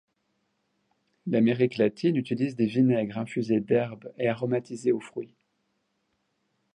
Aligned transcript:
L'Amérique 1.27 1.77
latine 1.77 2.15
utilise 2.15 2.55
des 2.55 2.65
vinaigres 2.65 3.19
infusés 3.19 3.59
d’herbes 3.59 4.11
et 4.17 4.29
aromatisés 4.29 4.91
aux 4.91 4.99
fruits. 4.99 5.35